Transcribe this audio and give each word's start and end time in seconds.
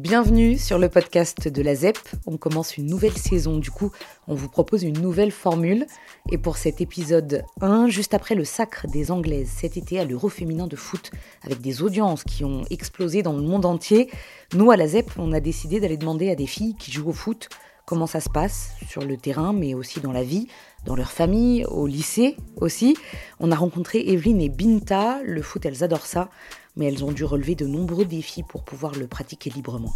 Bienvenue 0.00 0.58
sur 0.58 0.78
le 0.78 0.88
podcast 0.88 1.46
de 1.48 1.62
la 1.62 1.74
ZEP. 1.74 1.98
On 2.26 2.36
commence 2.36 2.76
une 2.76 2.86
nouvelle 2.86 3.16
saison, 3.16 3.58
du 3.58 3.70
coup, 3.70 3.92
on 4.26 4.34
vous 4.34 4.48
propose 4.48 4.82
une 4.82 5.00
nouvelle 5.00 5.30
formule. 5.30 5.86
Et 6.32 6.38
pour 6.38 6.56
cet 6.56 6.80
épisode 6.80 7.44
1, 7.60 7.88
juste 7.88 8.14
après 8.14 8.34
le 8.34 8.44
sacre 8.44 8.86
des 8.88 9.10
Anglaises 9.10 9.50
cet 9.54 9.76
été 9.76 10.00
à 10.00 10.04
l'Euro 10.04 10.28
féminin 10.28 10.66
de 10.66 10.76
foot, 10.76 11.10
avec 11.42 11.60
des 11.60 11.82
audiences 11.82 12.24
qui 12.24 12.44
ont 12.44 12.64
explosé 12.70 13.22
dans 13.22 13.34
le 13.34 13.42
monde 13.42 13.66
entier, 13.66 14.10
nous 14.54 14.70
à 14.70 14.76
la 14.76 14.88
ZEP, 14.88 15.10
on 15.18 15.32
a 15.32 15.40
décidé 15.40 15.80
d'aller 15.80 15.96
demander 15.96 16.30
à 16.30 16.34
des 16.34 16.46
filles 16.46 16.76
qui 16.76 16.90
jouent 16.90 17.10
au 17.10 17.12
foot 17.12 17.48
comment 17.86 18.06
ça 18.06 18.20
se 18.20 18.28
passe 18.30 18.74
sur 18.88 19.04
le 19.04 19.16
terrain, 19.16 19.52
mais 19.52 19.74
aussi 19.74 20.00
dans 20.00 20.12
la 20.12 20.22
vie, 20.22 20.48
dans 20.84 20.96
leur 20.96 21.10
famille, 21.10 21.64
au 21.66 21.86
lycée 21.86 22.36
aussi. 22.56 22.96
On 23.40 23.50
a 23.50 23.56
rencontré 23.56 24.00
Evelyne 24.00 24.40
et 24.40 24.48
Binta. 24.48 25.20
Le 25.22 25.42
foot, 25.42 25.64
elles 25.66 25.84
adorent 25.84 26.06
ça, 26.06 26.28
mais 26.76 26.86
elles 26.86 27.04
ont 27.04 27.12
dû 27.12 27.24
relever 27.24 27.54
de 27.54 27.66
nombreux 27.66 28.04
défis 28.04 28.42
pour 28.42 28.64
pouvoir 28.64 28.94
le 28.94 29.06
pratiquer 29.06 29.50
librement. 29.50 29.94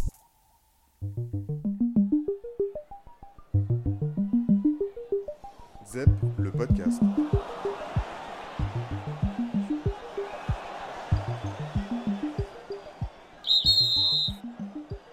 ZEP, 5.86 6.10
le 6.38 6.52
podcast. 6.52 7.00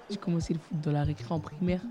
J'ai 0.09 0.17
commencé 0.17 0.53
le 0.53 0.59
foot 0.59 0.81
dans 0.81 0.91
la 0.91 1.03
récré 1.03 1.33
en 1.33 1.39
primaire. 1.39 1.81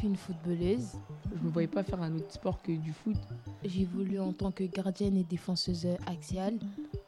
Suis 0.00 0.08
une 0.08 0.16
footballeuse. 0.16 0.92
Je 1.30 1.44
me 1.44 1.50
voyais 1.50 1.68
pas 1.68 1.82
faire 1.82 2.00
un 2.00 2.14
autre 2.14 2.32
sport 2.32 2.62
que 2.62 2.72
du 2.72 2.90
foot. 2.90 3.18
J'évolue 3.62 4.18
en 4.18 4.32
tant 4.32 4.50
que 4.50 4.64
gardienne 4.64 5.14
et 5.14 5.24
défenseuse 5.24 5.86
axiale. 6.06 6.58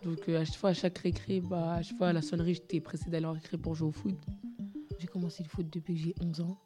Donc 0.04 0.28
euh, 0.28 0.42
à 0.42 0.44
chaque 0.44 0.56
fois, 0.56 0.70
à 0.70 0.74
chaque 0.74 0.98
récré, 0.98 1.40
bah, 1.40 1.76
à 1.76 1.82
chaque 1.82 1.96
fois 1.96 2.08
à 2.08 2.12
la 2.12 2.20
sonnerie, 2.20 2.52
j'étais 2.52 2.80
pressée 2.80 3.08
d'aller 3.08 3.24
en 3.24 3.32
récré 3.32 3.56
pour 3.56 3.74
jouer 3.74 3.88
au 3.88 3.92
foot. 3.92 4.14
J'ai 4.98 5.06
commencé 5.06 5.42
le 5.42 5.48
foot 5.48 5.70
depuis 5.72 5.94
que 5.94 6.00
j'ai 6.00 6.14
11 6.20 6.42
ans. 6.42 6.58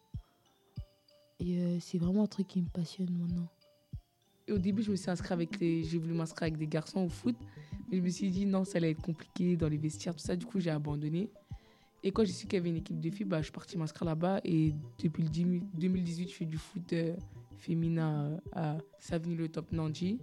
Et 1.38 1.58
euh, 1.58 1.78
c'est 1.78 1.98
vraiment 1.98 2.24
un 2.24 2.26
truc 2.26 2.48
qui 2.48 2.60
me 2.60 2.68
passionne 2.70 3.16
maintenant. 3.16 3.46
Et 4.48 4.52
au 4.52 4.58
début, 4.58 4.82
je 4.82 4.90
me 4.90 4.96
suis 4.96 5.08
inscrite 5.08 5.30
avec 5.30 5.56
des... 5.60 5.84
j'ai 5.84 5.98
voulu 5.98 6.14
m'inscrire 6.14 6.48
avec 6.48 6.58
des 6.58 6.66
garçons 6.66 7.02
au 7.02 7.08
foot, 7.08 7.36
mais 7.88 7.98
je 7.98 8.02
me 8.02 8.08
suis 8.08 8.32
dit 8.32 8.46
non, 8.46 8.64
ça 8.64 8.78
allait 8.78 8.90
être 8.90 9.02
compliqué 9.02 9.56
dans 9.56 9.68
les 9.68 9.78
vestiaires, 9.78 10.16
tout 10.16 10.24
ça. 10.24 10.34
Du 10.34 10.44
coup, 10.44 10.58
j'ai 10.58 10.70
abandonné. 10.70 11.30
Et 12.06 12.12
quand 12.12 12.24
j'ai 12.24 12.32
su 12.32 12.46
qu'il 12.46 12.58
y 12.58 12.60
avait 12.60 12.68
une 12.68 12.76
équipe 12.76 13.00
de 13.00 13.10
filles, 13.10 13.26
bah, 13.26 13.38
je 13.38 13.46
suis 13.46 13.52
partie 13.52 13.76
m'inscrire 13.76 14.06
là-bas. 14.06 14.40
Et 14.44 14.72
depuis 15.02 15.24
le 15.24 15.28
10 15.28 15.44
2018, 15.74 16.28
je 16.28 16.34
fais 16.34 16.44
du 16.44 16.56
foot 16.56 16.92
euh, 16.92 17.16
féminin 17.58 18.30
euh, 18.30 18.38
à 18.52 18.78
Savigny 19.00 19.34
le 19.34 19.48
Top 19.48 19.72
Nanji. 19.72 20.20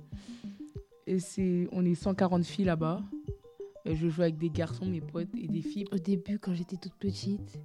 Et 1.08 1.20
c'est, 1.20 1.68
on 1.74 1.84
est 1.84 1.94
140 1.94 2.46
filles 2.46 2.64
là-bas. 2.64 3.04
Je 3.86 4.08
joue 4.08 4.22
avec 4.22 4.38
des 4.38 4.50
garçons, 4.50 4.86
mes 4.86 5.02
potes, 5.02 5.36
et 5.38 5.50
des 5.50 5.62
filles. 5.62 5.84
Au 5.92 5.98
début, 5.98 6.40
quand 6.40 6.54
j'étais 6.54 6.78
toute 6.78 6.94
petite, 6.94 7.60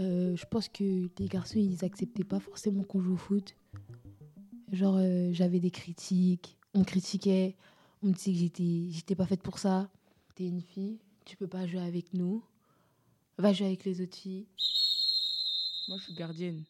euh, 0.00 0.34
je 0.34 0.46
pense 0.46 0.70
que 0.70 1.10
les 1.18 1.28
garçons, 1.28 1.58
ils 1.58 1.84
acceptaient 1.84 2.24
pas 2.24 2.40
forcément 2.40 2.82
qu'on 2.82 3.02
joue 3.02 3.12
au 3.12 3.18
foot. 3.18 3.54
Genre, 4.72 4.98
j'avais 5.32 5.60
des 5.60 5.70
critiques, 5.70 6.56
on 6.72 6.78
me 6.78 6.84
critiquait, 6.84 7.56
on 8.02 8.06
me 8.06 8.12
disait 8.14 8.32
que 8.32 8.38
j'étais, 8.38 8.86
j'étais 8.88 9.14
pas 9.14 9.26
faite 9.26 9.42
pour 9.42 9.58
ça. 9.58 9.90
T'es 10.34 10.48
une 10.48 10.62
fille, 10.62 10.98
tu 11.26 11.36
peux 11.36 11.46
pas 11.46 11.66
jouer 11.66 11.82
avec 11.82 12.14
nous. 12.14 12.42
Va 13.38 13.52
jouer 13.52 13.66
avec 13.66 13.84
les 13.84 14.00
autres 14.00 14.16
filles. 14.16 14.46
Moi, 15.88 15.98
je 15.98 16.04
suis 16.04 16.14
gardienne. 16.14 16.64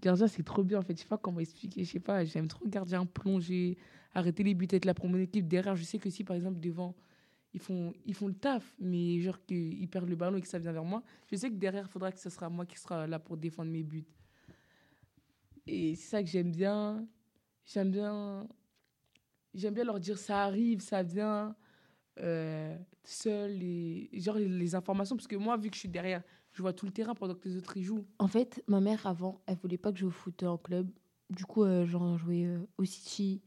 Gardien, 0.00 0.26
c'est 0.26 0.42
trop 0.42 0.64
bien 0.64 0.78
en 0.78 0.82
fait. 0.82 0.96
Je 0.96 1.02
sais 1.02 1.08
pas 1.08 1.18
comment 1.18 1.40
expliquer. 1.40 1.84
Je 1.84 1.90
sais 1.90 2.00
pas, 2.00 2.24
j'aime 2.24 2.48
trop 2.48 2.66
gardien, 2.66 3.06
plonger, 3.06 3.78
arrêter 4.12 4.42
les 4.42 4.54
buts, 4.54 4.68
être 4.70 4.84
là 4.84 4.94
pour 4.94 5.08
mon 5.08 5.18
équipe. 5.18 5.46
Derrière, 5.48 5.76
je 5.76 5.84
sais 5.84 5.98
que 5.98 6.10
si 6.10 6.24
par 6.24 6.36
exemple 6.36 6.60
devant, 6.60 6.94
ils 7.52 7.60
font, 7.60 7.92
ils 8.04 8.14
font 8.14 8.28
le 8.28 8.34
taf, 8.34 8.74
mais 8.78 9.20
genre 9.20 9.42
qu'ils 9.44 9.88
perdent 9.88 10.08
le 10.08 10.16
ballon 10.16 10.36
et 10.36 10.40
que 10.40 10.48
ça 10.48 10.58
vient 10.58 10.72
vers 10.72 10.84
moi, 10.84 11.02
je 11.30 11.36
sais 11.36 11.50
que 11.50 11.54
derrière, 11.54 11.86
il 11.86 11.90
faudra 11.90 12.10
que 12.10 12.18
ce 12.18 12.28
sera 12.28 12.48
moi 12.50 12.66
qui 12.66 12.78
sera 12.78 13.06
là 13.06 13.18
pour 13.18 13.36
défendre 13.36 13.70
mes 13.70 13.82
buts. 13.82 14.06
Et 15.66 15.94
c'est 15.94 16.08
ça 16.08 16.22
que 16.22 16.28
j'aime 16.28 16.50
bien. 16.50 17.06
J'aime 17.64 17.90
bien. 17.90 18.46
J'aime 19.54 19.74
bien 19.74 19.84
leur 19.84 20.00
dire 20.00 20.18
ça 20.18 20.42
arrive, 20.42 20.80
ça 20.80 21.02
vient. 21.02 21.54
Euh, 22.20 22.76
seul 23.02 23.60
et 23.62 24.08
genre 24.14 24.36
les, 24.36 24.74
informations 24.76 25.16
parce 25.16 25.26
que 25.26 25.34
moi 25.34 25.56
vu 25.56 25.68
que 25.68 25.74
je 25.74 25.80
suis 25.80 25.88
derrière 25.88 26.22
je 26.52 26.62
vois 26.62 26.72
tout 26.72 26.86
le 26.86 26.92
terrain 26.92 27.12
pendant 27.12 27.34
que 27.34 27.48
les 27.48 27.56
autres 27.56 27.76
y 27.76 27.82
jouent 27.82 28.06
En 28.20 28.28
fait, 28.28 28.62
ma 28.68 28.80
mère, 28.80 29.06
avant, 29.08 29.42
elle 29.46 29.56
voulait 29.56 29.76
pas 29.76 29.90
que 29.90 29.98
je 29.98 30.02
joue 30.02 30.08
au 30.08 30.12
foot 30.12 30.44
en 30.44 30.56
club. 30.56 30.88
Du 31.28 31.44
coup, 31.44 31.64
euh, 31.64 31.84
j'en 31.84 32.16
jouais 32.16 32.44
euh, 32.44 32.60
au 32.78 32.84
City 32.84 33.42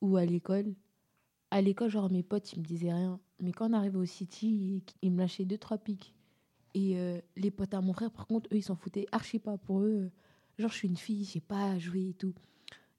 ou 0.00 0.16
à 0.16 0.24
l'école. 0.24 0.72
À 1.50 1.60
l'école, 1.60 1.90
genre, 1.90 2.08
mes 2.08 2.22
potes, 2.22 2.52
ils 2.52 2.60
me 2.60 2.64
disaient 2.64 2.92
rien. 2.92 3.18
Mais 3.40 3.52
quand 3.52 3.68
on 3.68 3.72
arrivait 3.72 3.98
au 3.98 4.04
City, 4.04 4.82
ils, 5.02 5.10
me 5.10 5.18
lâchaient 5.18 5.44
deux, 5.44 5.58
trois 5.58 5.78
pics. 5.78 6.14
Et 6.74 6.96
euh, 6.98 7.20
les 7.36 7.50
potes 7.50 7.74
à 7.74 7.80
mon 7.80 7.92
frère, 7.92 8.10
par 8.12 8.26
contre, 8.26 8.48
eux, 8.52 8.56
ils 8.58 8.62
s'en 8.62 8.76
foutaient 8.76 9.06
archi 9.10 9.38
pas. 9.38 9.58
Pour 9.58 9.80
eux, 9.80 10.10
genre, 10.58 10.70
je 10.70 10.76
suis 10.76 10.88
une 10.88 10.96
fille, 10.96 11.24
j'ai 11.24 11.40
pas 11.40 11.70
à 11.72 11.78
jouer 11.78 12.10
et 12.10 12.14
tout. 12.14 12.34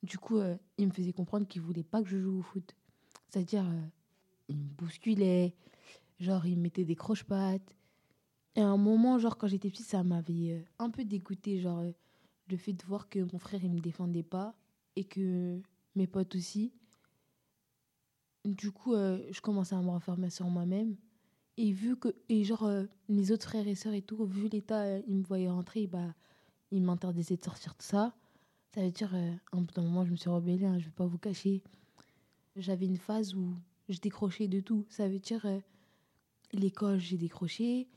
Du 0.03 0.17
coup, 0.17 0.37
euh, 0.37 0.55
ils 0.77 0.87
me 0.87 0.91
faisaient 0.91 1.13
comprendre 1.13 1.47
qu'ils 1.47 1.61
voulaient 1.61 1.83
pas 1.83 2.01
que 2.01 2.09
je 2.09 2.19
joue 2.19 2.39
au 2.39 2.41
foot. 2.41 2.75
C'est-à-dire, 3.29 3.65
euh, 3.65 3.81
ils 4.49 4.57
me 4.57 4.69
bousculaient. 4.77 5.53
Genre, 6.19 6.45
ils 6.45 6.57
me 6.57 6.63
mettaient 6.63 6.85
des 6.85 6.95
croche-pattes. 6.95 7.75
Et 8.55 8.61
à 8.61 8.67
un 8.67 8.77
moment, 8.77 9.19
genre, 9.19 9.37
quand 9.37 9.47
j'étais 9.47 9.69
petite, 9.69 9.85
ça 9.85 10.03
m'avait 10.03 10.51
euh, 10.53 10.61
un 10.79 10.89
peu 10.89 11.05
dégoûté. 11.05 11.59
Genre, 11.59 11.79
euh, 11.79 11.91
le 12.49 12.57
fait 12.57 12.73
de 12.73 12.83
voir 12.85 13.07
que 13.09 13.19
mon 13.31 13.37
frère, 13.37 13.63
il 13.63 13.71
me 13.71 13.79
défendait 13.79 14.23
pas. 14.23 14.55
Et 14.95 15.03
que 15.03 15.61
mes 15.95 16.07
potes 16.07 16.35
aussi. 16.35 16.73
Du 18.45 18.71
coup, 18.71 18.93
euh, 18.93 19.21
je 19.29 19.41
commençais 19.41 19.75
à 19.75 19.81
me 19.81 19.91
refermer 19.91 20.29
sur 20.29 20.47
moi-même. 20.47 20.95
Et 21.57 21.71
vu 21.71 21.97
que, 21.97 22.15
et 22.29 22.43
genre, 22.43 22.69
mes 23.09 23.31
autres 23.31 23.47
frères 23.47 23.67
et 23.67 23.75
sœurs 23.75 23.93
et 23.93 24.01
tout, 24.01 24.23
vu 24.25 24.47
l'état, 24.47 24.99
ils 24.99 25.17
me 25.17 25.23
voyaient 25.23 25.49
rentrer, 25.49 25.87
bah, 25.87 26.13
ils 26.71 26.83
m'interdisaient 26.83 27.35
de 27.35 27.43
sortir 27.43 27.73
tout 27.75 27.85
ça. 27.85 28.15
Ça 28.75 28.81
veut 28.81 28.91
dire, 28.91 29.13
un 29.15 29.61
bout 29.61 29.73
d'un 29.73 29.81
moment, 29.81 30.05
je 30.05 30.11
me 30.11 30.15
suis 30.15 30.29
rebellée, 30.29 30.65
hein, 30.65 30.77
je 30.77 30.85
vais 30.85 30.91
pas 30.91 31.07
vous 31.07 31.17
cacher. 31.17 31.63
J'avais 32.55 32.85
une 32.85 32.97
phase 32.97 33.33
où 33.33 33.55
je 33.89 33.99
décrochais 33.99 34.47
de 34.47 34.59
tout. 34.59 34.85
Ça 34.89 35.07
veut 35.07 35.19
dire, 35.19 35.45
euh, 35.45 35.59
l'école, 36.53 36.99
j'ai 36.99 37.17
décroché. 37.17 37.87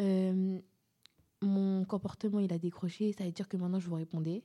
Euh, 0.00 0.58
mon 1.40 1.84
comportement, 1.84 2.40
il 2.40 2.52
a 2.52 2.58
décroché. 2.58 3.12
Ça 3.12 3.24
veut 3.24 3.32
dire 3.32 3.48
que 3.48 3.56
maintenant, 3.56 3.80
je 3.80 3.88
vous 3.88 3.96
répondais. 3.96 4.44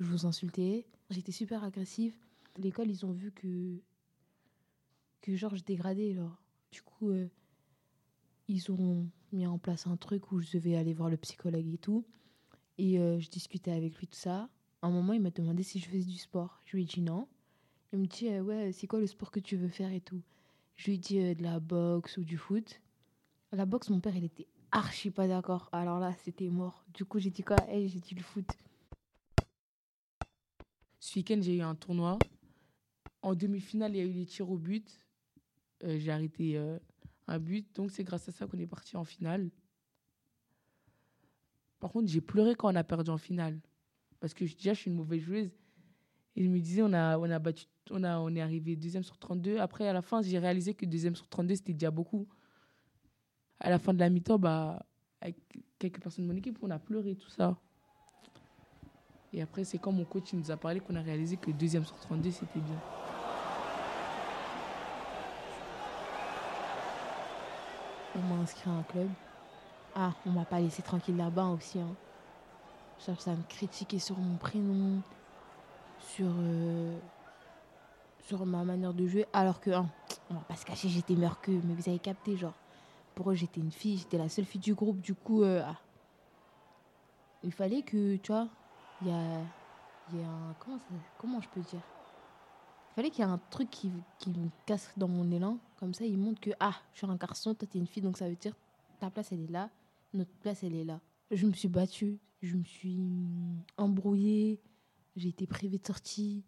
Je 0.00 0.06
vous 0.06 0.26
insultais. 0.26 0.86
J'étais 1.10 1.32
super 1.32 1.64
agressive. 1.64 2.14
L'école, 2.58 2.90
ils 2.90 3.06
ont 3.06 3.12
vu 3.12 3.32
que, 3.32 3.80
que 5.22 5.34
genre, 5.34 5.54
je 5.54 5.64
dégradais. 5.64 6.14
Genre. 6.14 6.36
Du 6.70 6.82
coup, 6.82 7.10
euh, 7.10 7.28
ils 8.48 8.70
ont 8.70 9.08
mis 9.32 9.46
en 9.46 9.58
place 9.58 9.86
un 9.86 9.96
truc 9.96 10.32
où 10.32 10.40
je 10.40 10.52
devais 10.52 10.76
aller 10.76 10.92
voir 10.92 11.08
le 11.08 11.16
psychologue 11.16 11.66
et 11.72 11.78
tout. 11.78 12.04
Et 12.78 12.98
je 12.98 13.30
discutais 13.30 13.72
avec 13.72 13.96
lui, 13.96 14.06
tout 14.06 14.18
ça. 14.18 14.50
À 14.82 14.88
un 14.88 14.90
moment, 14.90 15.14
il 15.14 15.22
m'a 15.22 15.30
demandé 15.30 15.62
si 15.62 15.78
je 15.78 15.86
faisais 15.86 16.04
du 16.04 16.18
sport. 16.18 16.60
Je 16.66 16.76
lui 16.76 16.82
ai 16.82 16.86
dit 16.86 17.00
non. 17.00 17.26
Il 17.96 18.02
me 18.02 18.06
dit, 18.06 18.28
euh, 18.28 18.42
ouais, 18.42 18.72
c'est 18.72 18.86
quoi 18.86 19.00
le 19.00 19.06
sport 19.06 19.30
que 19.30 19.40
tu 19.40 19.56
veux 19.56 19.68
faire 19.68 19.90
et 19.90 20.02
tout. 20.02 20.20
Je 20.74 20.90
lui 20.90 20.98
dit 20.98 21.18
euh, 21.18 21.34
de 21.34 21.42
la 21.42 21.60
boxe 21.60 22.18
ou 22.18 22.24
du 22.24 22.36
foot. 22.36 22.82
La 23.52 23.64
boxe, 23.64 23.88
mon 23.88 24.00
père, 24.00 24.14
il 24.14 24.24
était 24.24 24.46
archi 24.70 25.10
pas 25.10 25.26
d'accord. 25.26 25.70
Alors 25.72 25.98
là, 25.98 26.14
c'était 26.22 26.50
mort. 26.50 26.84
Du 26.92 27.06
coup, 27.06 27.18
j'ai 27.18 27.30
dit 27.30 27.42
quoi? 27.42 27.56
Eh, 27.70 27.88
J'ai 27.88 28.00
dit 28.00 28.14
le 28.14 28.22
foot. 28.22 28.46
ce 31.00 31.18
week-end 31.18 31.38
j'ai 31.40 31.56
eu 31.56 31.60
un 31.62 31.74
tournoi 31.76 32.18
en 33.22 33.34
demi-finale 33.34 33.92
il 33.94 33.98
y 33.98 34.00
a 34.00 34.04
eu 34.04 34.12
les 34.12 34.26
tirs 34.26 34.50
au 34.50 34.58
but 34.58 35.00
Euh, 35.84 35.98
j'ai 35.98 36.10
arrêté 36.10 36.56
euh, 36.56 36.78
un 37.28 37.38
but 37.38 37.66
donc 37.76 37.90
c'est 37.92 38.02
grâce 38.02 38.28
à 38.28 38.32
ça 38.32 38.46
qu'on 38.46 38.58
est 38.58 38.66
parti 38.66 38.96
en 38.96 39.04
finale 39.04 39.50
par 41.78 41.92
contre 41.92 42.08
j'ai 42.08 42.20
pleuré 42.22 42.54
quand 42.56 42.72
on 42.72 42.74
a 42.74 42.82
perdu 42.82 43.10
en 43.10 43.18
finale 43.18 43.60
parce 44.20 44.34
que 44.34 44.44
déjà 44.44 44.72
je 44.74 44.80
suis 44.80 44.90
une 44.90 44.96
mauvaise 44.96 45.20
joueuse 45.20 45.50
et 46.34 46.42
je 46.42 46.48
me 46.48 46.58
disais 46.58 46.82
on 46.82 46.92
a 46.92 47.18
on 47.18 47.30
a 47.30 47.38
battu 47.38 47.66
on 47.90 48.02
a 48.04 48.18
on 48.18 48.34
est 48.34 48.40
arrivé 48.40 48.76
deuxième 48.76 49.02
sur 49.02 49.18
32 49.18 49.58
après 49.58 49.88
à 49.88 49.92
la 49.92 50.02
fin 50.02 50.22
j'ai 50.22 50.38
réalisé 50.38 50.74
que 50.74 50.86
deuxième 50.86 51.14
sur 51.14 51.28
32 51.28 51.56
c'était 51.56 51.72
déjà 51.72 51.90
beaucoup 51.90 52.26
à 53.60 53.70
la 53.70 53.78
fin 53.78 53.94
de 53.94 53.98
la 53.98 54.10
mi-temps 54.10 54.38
bah 54.38 54.84
avec 55.20 55.36
quelques 55.78 56.00
personnes 56.00 56.26
de 56.26 56.32
mon 56.32 56.36
équipe 56.36 56.58
on 56.62 56.70
a 56.70 56.78
pleuré 56.78 57.14
tout 57.14 57.30
ça 57.30 57.56
et 59.32 59.42
après 59.42 59.64
c'est 59.64 59.78
quand 59.78 59.92
mon 59.92 60.04
coach 60.04 60.32
nous 60.32 60.50
a 60.50 60.56
parlé 60.56 60.80
qu'on 60.80 60.96
a 60.96 61.02
réalisé 61.02 61.36
que 61.36 61.50
deuxième 61.50 61.84
sur 61.84 61.96
32 61.98 62.30
c'était 62.30 62.60
bien 62.60 62.80
On 68.16 68.34
m'a 68.34 68.42
inscrit 68.42 68.70
à 68.70 68.72
un 68.72 68.82
club. 68.84 69.08
Ah, 69.94 70.12
on 70.24 70.30
m'a 70.30 70.44
pas 70.44 70.60
laissé 70.60 70.82
tranquille 70.82 71.16
là-bas 71.16 71.48
aussi. 71.48 71.78
Hein. 71.78 71.94
Ça, 72.98 73.14
ça 73.18 73.32
me 73.32 73.42
critiquait 73.48 73.98
sur 73.98 74.16
mon 74.16 74.36
prénom, 74.36 75.02
sur, 76.00 76.26
euh, 76.26 76.98
sur 78.26 78.44
ma 78.44 78.64
manière 78.64 78.92
de 78.92 79.06
jouer. 79.06 79.26
Alors 79.32 79.60
que, 79.60 79.70
hein, 79.70 79.88
on 80.30 80.34
va 80.34 80.40
pas 80.40 80.56
se 80.56 80.64
cacher, 80.64 80.88
j'étais 80.88 81.14
meilleure 81.14 81.40
qu'eux. 81.40 81.60
Mais 81.64 81.74
vous 81.74 81.88
avez 81.88 81.98
capté, 81.98 82.36
genre. 82.36 82.54
Pour 83.14 83.30
eux, 83.30 83.34
j'étais 83.34 83.60
une 83.60 83.72
fille, 83.72 83.96
j'étais 83.96 84.18
la 84.18 84.28
seule 84.28 84.44
fille 84.44 84.60
du 84.60 84.74
groupe. 84.74 85.00
Du 85.00 85.14
coup, 85.14 85.42
euh, 85.42 85.62
ah. 85.64 85.78
il 87.42 87.52
fallait 87.52 87.82
que, 87.82 88.16
tu 88.16 88.32
vois, 88.32 88.48
il 89.00 89.08
y 89.08 89.10
a, 89.10 89.40
y 90.12 90.22
a 90.22 90.28
un. 90.28 90.54
Comment, 90.58 90.78
comment 91.18 91.40
je 91.40 91.48
peux 91.48 91.60
dire? 91.60 91.80
Il 92.90 92.94
fallait 92.96 93.10
qu'il 93.10 93.24
y 93.24 93.28
ait 93.28 93.30
un 93.30 93.40
truc 93.50 93.70
qui, 93.70 93.90
qui 94.18 94.30
me 94.30 94.48
casse 94.66 94.92
dans 94.96 95.08
mon 95.08 95.30
élan. 95.30 95.58
Comme 95.78 95.94
ça, 95.94 96.04
il 96.04 96.18
montre 96.18 96.40
que, 96.40 96.50
ah, 96.60 96.74
je 96.92 96.98
suis 96.98 97.06
un 97.06 97.16
garçon, 97.16 97.54
toi, 97.54 97.68
t'es 97.70 97.78
une 97.78 97.86
fille, 97.86 98.02
donc 98.02 98.18
ça 98.18 98.28
veut 98.28 98.36
dire 98.36 98.54
ta 98.98 99.10
place, 99.10 99.32
elle 99.32 99.42
est 99.42 99.52
là. 99.52 99.70
notre 100.14 100.32
place, 100.40 100.62
elle 100.62 100.74
est 100.74 100.84
là. 100.84 101.00
Je 101.30 101.46
me 101.46 101.52
suis 101.52 101.68
battue, 101.68 102.18
je 102.42 102.56
me 102.56 102.64
suis 102.64 103.00
embrouillée, 103.76 104.60
j'ai 105.16 105.28
été 105.28 105.46
privée 105.46 105.78
de 105.78 105.86
sortie. 105.86 106.44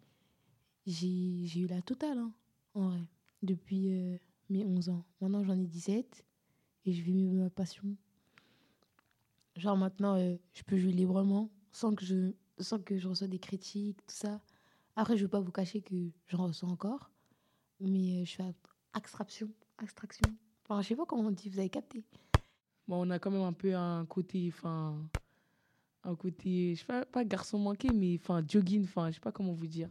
J'ai 0.89 1.61
eu 1.61 1.67
la 1.67 1.83
totale, 1.83 2.17
hein, 2.17 2.33
en 2.73 2.89
vrai, 2.89 3.05
depuis 3.43 3.93
euh, 3.93 4.17
mes 4.49 4.65
11 4.65 4.89
ans. 4.89 5.05
Maintenant, 5.21 5.45
j'en 5.45 5.59
ai 5.59 5.67
17 5.67 6.25
et 6.87 6.93
je 6.95 7.03
vis 7.03 7.29
ma 7.29 7.51
passion. 7.51 7.95
Genre 9.55 9.77
maintenant, 9.77 10.17
euh, 10.17 10.37
je 10.55 10.63
peux 10.63 10.79
jouer 10.79 10.93
librement 10.93 11.51
sans 11.73 11.95
que 11.95 12.07
je, 12.07 12.33
sans 12.59 12.79
que 12.79 12.97
je 12.97 13.07
reçois 13.07 13.27
des 13.27 13.39
critiques, 13.39 13.99
tout 14.07 14.15
ça. 14.15 14.41
Après, 14.97 15.15
je 15.19 15.21
ne 15.21 15.25
veux 15.27 15.31
pas 15.31 15.41
vous 15.41 15.53
cacher 15.53 15.83
que 15.83 15.95
j'en 16.27 16.47
reçois 16.47 16.71
encore, 16.71 17.11
mais 17.81 18.23
euh, 18.23 18.25
je 18.25 18.37
fais 18.37 18.55
abstraction, 18.95 19.51
abstraction. 19.77 20.31
Enfin, 20.65 20.81
je 20.81 20.89
sais 20.89 20.97
pas 20.97 21.05
comment 21.05 21.29
on 21.29 21.31
dit, 21.33 21.51
vous 21.51 21.59
avez 21.59 21.69
capté. 21.69 22.03
Bon, 22.87 23.07
on 23.07 23.11
a 23.11 23.19
quand 23.19 23.31
même 23.31 23.43
un 23.43 23.53
peu 23.53 23.75
un 23.75 24.07
côté, 24.07 24.51
enfin, 24.57 25.07
un 26.05 26.15
côté, 26.15 26.77
je 26.77 26.81
sais 26.81 26.87
pas, 26.87 27.05
pas 27.05 27.27
garçon 27.27 27.59
manqué, 27.59 27.91
mais 27.93 28.19
enfin, 28.19 28.43
jogging, 28.49 28.85
enfin, 28.85 29.11
je 29.11 29.17
sais 29.17 29.21
pas 29.21 29.33
comment 29.33 29.53
vous 29.53 29.67
dire. 29.67 29.91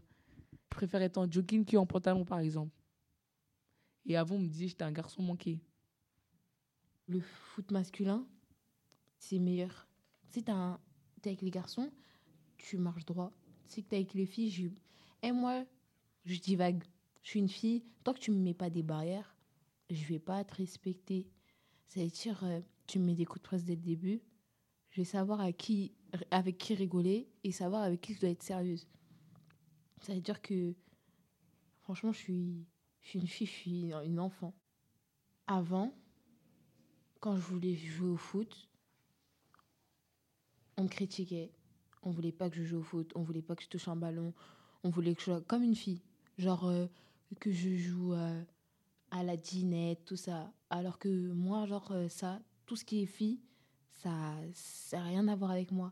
Préfère 0.69 1.01
être 1.01 1.17
en 1.17 1.29
jogging 1.29 1.65
qu'en 1.65 1.85
pantalon, 1.85 2.25
par 2.25 2.39
exemple. 2.39 2.75
Et 4.05 4.15
avant, 4.15 4.35
on 4.35 4.39
me 4.39 4.47
disait 4.47 4.67
j'étais 4.67 4.83
un 4.83 4.91
garçon 4.91 5.21
manqué. 5.21 5.59
Le 7.07 7.19
foot 7.19 7.71
masculin, 7.71 8.25
c'est 9.17 9.39
meilleur. 9.39 9.87
Si 10.29 10.43
t'es 10.43 10.51
un- 10.51 10.79
avec 11.25 11.41
les 11.41 11.51
garçons, 11.51 11.91
tu 12.57 12.77
marches 12.77 13.05
droit. 13.05 13.31
Si 13.65 13.83
t'es 13.83 13.97
avec 13.97 14.13
les 14.13 14.25
filles, 14.25 14.49
je... 14.51 14.67
Et 15.23 15.31
moi, 15.31 15.65
je 16.25 16.39
divague. 16.39 16.83
Je 17.23 17.29
suis 17.31 17.39
une 17.39 17.49
fille. 17.49 17.83
Tant 18.03 18.13
que 18.13 18.19
tu 18.19 18.31
me 18.31 18.39
mets 18.39 18.53
pas 18.53 18.69
des 18.69 18.83
barrières, 18.83 19.35
je 19.89 20.05
vais 20.05 20.19
pas 20.19 20.43
te 20.45 20.55
respecter. 20.55 21.27
Ça 21.87 22.01
veut 22.01 22.07
dire, 22.09 22.39
euh, 22.43 22.61
tu 22.85 22.99
me 22.99 23.05
mets 23.05 23.15
des 23.15 23.25
coups 23.25 23.41
de 23.41 23.47
presse 23.47 23.63
dès 23.65 23.75
le 23.75 23.81
début. 23.81 24.21
Je 24.91 25.01
vais 25.01 25.05
savoir 25.05 25.41
avec 25.41 25.57
qui 25.57 25.91
rigoler 26.69 27.27
et 27.43 27.51
savoir 27.51 27.83
avec 27.83 28.01
qui 28.01 28.13
je 28.13 28.21
dois 28.21 28.29
être 28.29 28.43
sérieuse. 28.43 28.87
Ça 30.01 30.13
veut 30.13 30.21
dire 30.21 30.41
que, 30.41 30.75
franchement, 31.81 32.13
je 32.13 32.17
suis, 32.17 32.65
je 33.01 33.09
suis 33.09 33.19
une 33.19 33.27
fille, 33.27 33.47
je 33.47 33.51
suis 33.51 33.93
une 34.05 34.19
enfant. 34.19 34.53
Avant, 35.47 35.93
quand 37.19 37.35
je 37.35 37.41
voulais 37.41 37.75
jouer 37.75 38.09
au 38.09 38.17
foot, 38.17 38.69
on 40.77 40.83
me 40.83 40.87
critiquait. 40.87 41.51
On 42.03 42.11
voulait 42.11 42.31
pas 42.31 42.49
que 42.49 42.55
je 42.55 42.63
joue 42.63 42.77
au 42.77 42.83
foot, 42.83 43.11
on 43.15 43.23
voulait 43.23 43.41
pas 43.41 43.55
que 43.55 43.63
je 43.63 43.67
touche 43.67 43.87
un 43.87 43.95
ballon, 43.95 44.33
on 44.83 44.89
voulait 44.89 45.13
que 45.13 45.19
je 45.19 45.25
sois 45.25 45.41
comme 45.41 45.63
une 45.63 45.75
fille. 45.75 46.01
Genre 46.37 46.65
euh, 46.65 46.87
que 47.39 47.51
je 47.51 47.75
joue 47.75 48.13
euh, 48.13 48.43
à 49.11 49.23
la 49.23 49.35
dinette, 49.35 50.05
tout 50.05 50.15
ça. 50.15 50.53
Alors 50.69 50.99
que 50.99 51.09
moi, 51.31 51.65
genre 51.65 51.91
euh, 51.91 52.07
ça, 52.07 52.39
tout 52.65 52.75
ce 52.75 52.85
qui 52.85 53.01
est 53.01 53.07
fille, 53.07 53.41
ça 53.93 54.35
ça 54.53 54.97
n'a 54.97 55.05
rien 55.05 55.27
à 55.27 55.35
voir 55.35 55.51
avec 55.51 55.71
moi. 55.71 55.91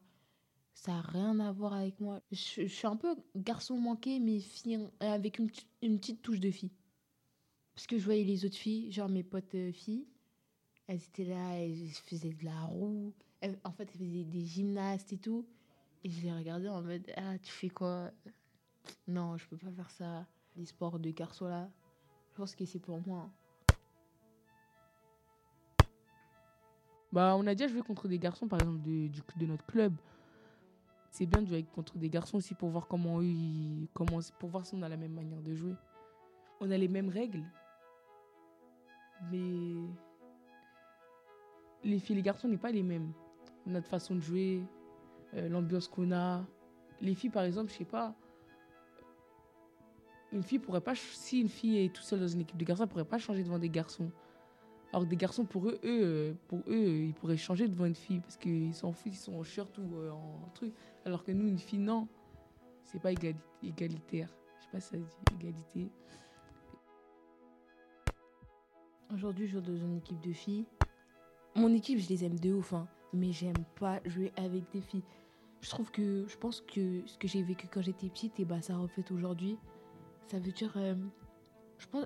Ça 0.75 0.91
n'a 0.91 1.01
rien 1.01 1.39
à 1.39 1.51
voir 1.53 1.73
avec 1.73 1.99
moi. 2.01 2.21
Je, 2.31 2.67
suis 2.67 2.85
un 2.85 2.97
peu 2.97 3.15
garçon 3.35 3.77
manqué, 3.79 4.19
mais 4.19 4.39
fille, 4.39 4.77
avec 4.99 5.39
une, 5.39 5.49
une 5.81 5.97
petite 5.97 6.21
touche 6.21 6.41
de 6.41 6.51
fille. 6.51 6.73
Parce 7.73 7.87
que 7.87 7.97
je 7.97 8.03
voyais 8.03 8.25
les 8.25 8.45
autres 8.45 8.57
filles, 8.57 8.91
genre 8.91 9.09
mes 9.09 9.23
potes 9.23 9.55
euh, 9.55 9.71
filles, 9.71 10.05
elles 10.87 11.01
étaient 11.01 11.25
là, 11.25 11.55
elles 11.57 11.89
faisaient 12.05 12.33
de 12.33 12.45
la 12.45 12.61
roue. 12.65 13.13
En 13.63 13.71
fait, 13.71 13.89
elles 13.93 13.99
faisaient 13.99 14.23
des 14.25 14.45
gymnastes 14.45 15.13
et 15.13 15.17
tout. 15.17 15.45
Et 16.03 16.09
je 16.09 16.21
les 16.21 16.33
regardais 16.33 16.69
en 16.69 16.81
mode 16.81 17.09
Ah, 17.15 17.37
tu 17.39 17.51
fais 17.51 17.69
quoi? 17.69 18.11
Non, 19.07 19.37
je 19.37 19.47
peux 19.47 19.57
pas 19.57 19.71
faire 19.71 19.89
ça. 19.91 20.27
Les 20.57 20.65
sports 20.65 20.99
de 20.99 21.09
garçons 21.09 21.47
là, 21.47 21.69
je 22.31 22.35
pense 22.35 22.53
que 22.53 22.65
c'est 22.65 22.79
pour 22.79 22.99
moi. 23.07 23.31
Bah, 27.13 27.35
on 27.37 27.47
a 27.47 27.55
déjà 27.55 27.69
joué 27.71 27.81
contre 27.81 28.09
des 28.09 28.19
garçons, 28.19 28.47
par 28.47 28.59
exemple, 28.59 28.81
de, 28.81 29.07
du- 29.07 29.21
de 29.37 29.45
notre 29.45 29.65
club. 29.65 29.93
C'est 31.17 31.25
bien 31.25 31.41
de 31.41 31.47
jouer 31.47 31.63
contre 31.63 31.97
des 31.97 32.09
garçons 32.09 32.35
aussi 32.35 32.55
pour 32.55 32.67
voir 32.67 32.87
comment 32.87 33.21
ils, 33.21 33.87
comment, 33.93 34.19
pour 34.37 34.49
voir 34.49 34.65
si 34.65 34.75
on 34.75 34.81
a 34.81 34.89
la 34.89 34.97
même 34.97 35.13
manière 35.13 35.41
de 35.41 35.55
jouer. 35.55 35.73
On 36.59 36.69
a 36.71 36.77
les 36.77 36.89
mêmes 36.89 37.07
règles, 37.07 37.41
mais 39.31 39.87
les 41.85 41.99
filles 41.99 42.15
et 42.15 42.17
les 42.17 42.21
garçons 42.21 42.49
n'est 42.49 42.57
pas 42.57 42.69
les 42.69 42.83
mêmes. 42.83 43.13
Notre 43.65 43.87
façon 43.87 44.15
de 44.15 44.19
jouer, 44.19 44.61
euh, 45.35 45.47
l'ambiance 45.47 45.87
qu'on 45.87 46.11
a. 46.11 46.45
Les 46.99 47.15
filles, 47.15 47.29
par 47.29 47.43
exemple, 47.43 47.71
je 47.71 47.77
sais 47.77 47.85
pas. 47.85 48.13
Une 50.33 50.43
fille 50.43 50.59
pourrait 50.59 50.81
pas, 50.81 50.95
si 50.95 51.39
une 51.39 51.47
fille 51.47 51.85
est 51.85 51.95
toute 51.95 52.03
seule 52.03 52.19
dans 52.19 52.27
une 52.27 52.41
équipe 52.41 52.57
de 52.57 52.65
garçons, 52.65 52.83
elle 52.83 52.89
pourrait 52.89 53.05
pas 53.05 53.19
changer 53.19 53.41
devant 53.41 53.57
des 53.57 53.69
garçons. 53.69 54.11
Alors 54.95 55.03
que 55.03 55.09
des 55.09 55.17
garçons, 55.17 55.43
pour 55.43 55.67
eux, 55.67 55.77
eux, 55.83 56.37
pour 56.47 56.59
eux, 56.69 56.87
ils 57.07 57.13
pourraient 57.13 57.35
changer 57.35 57.67
devant 57.67 57.83
une 57.83 57.95
fille 57.95 58.21
parce 58.21 58.37
qu'ils 58.37 58.73
s'en 58.73 58.93
foutent, 58.93 59.11
ils 59.11 59.17
sont 59.17 59.33
en 59.33 59.43
shirt 59.43 59.77
ou 59.77 59.97
euh, 59.97 60.11
en 60.11 60.49
truc. 60.53 60.73
Alors 61.03 61.25
que 61.25 61.33
nous, 61.33 61.49
une 61.49 61.59
fille, 61.59 61.79
non. 61.79 62.07
C'est 62.85 63.01
pas 63.01 63.11
égali- 63.11 63.35
égalitaire. 63.61 64.29
Je 64.57 64.63
sais 64.63 64.71
pas 64.71 64.79
si 64.79 64.91
ça 64.91 64.97
dit 64.97 65.35
égalité. 65.37 65.89
Aujourd'hui, 69.13 69.47
je 69.47 69.59
joue 69.59 69.59
dans 69.59 69.75
une 69.75 69.97
équipe 69.97 70.21
de 70.21 70.31
filles. 70.31 70.65
Mon 71.57 71.73
équipe, 71.73 71.99
je 71.99 72.07
les 72.07 72.23
aime 72.23 72.39
de 72.39 72.53
ouf, 72.53 72.71
hein, 72.71 72.87
mais 73.11 73.33
j'aime 73.33 73.65
pas 73.77 73.99
jouer 74.05 74.31
avec 74.37 74.63
des 74.71 74.79
filles. 74.79 75.03
Je 75.59 75.69
trouve 75.71 75.91
que, 75.91 76.25
je 76.25 76.37
pense 76.37 76.61
que 76.61 77.05
ce 77.05 77.17
que 77.17 77.27
j'ai 77.27 77.43
vécu 77.43 77.67
quand 77.67 77.81
j'étais 77.81 78.07
petite, 78.07 78.39
et 78.39 78.45
bah, 78.45 78.61
ça 78.61 78.77
reflète 78.77 79.11
aujourd'hui. 79.11 79.57
Ça 80.27 80.39
veut 80.39 80.53
dire, 80.53 80.71
euh, 80.77 80.95
je 81.79 81.87
pense, 81.87 82.05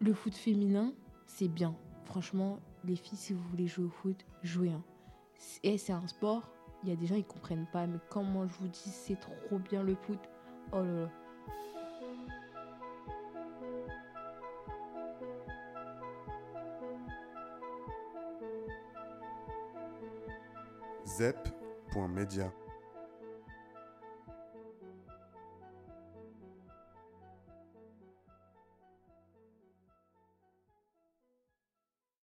le 0.00 0.14
foot 0.14 0.34
féminin, 0.34 0.94
c'est 1.26 1.48
bien. 1.48 1.76
Franchement, 2.10 2.58
les 2.84 2.96
filles, 2.96 3.16
si 3.16 3.32
vous 3.32 3.42
voulez 3.50 3.68
jouer 3.68 3.84
au 3.84 3.90
foot, 3.90 4.26
jouez. 4.42 4.72
hein. 4.72 4.82
Et 5.62 5.78
c'est 5.78 5.92
un 5.92 6.08
sport, 6.08 6.50
il 6.82 6.88
y 6.88 6.92
a 6.92 6.96
des 6.96 7.06
gens, 7.06 7.14
ils 7.14 7.24
comprennent 7.24 7.68
pas, 7.72 7.86
mais 7.86 8.00
comment 8.08 8.48
je 8.48 8.54
vous 8.58 8.66
dis, 8.66 8.90
c'est 8.90 9.14
trop 9.14 9.58
bien 9.60 9.84
le 9.84 9.94
foot. 9.94 10.18
Oh 10.72 10.82
là 10.82 11.02
là. 11.02 11.10
zep.media 21.04 22.52